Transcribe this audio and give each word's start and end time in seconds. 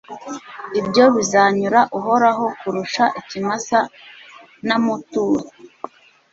ibyo 0.79 1.05
bizanyura 1.15 1.79
uhoraho, 1.97 2.45
kurusha 2.59 3.03
ikimasa 3.19 3.79
namutura 4.67 5.43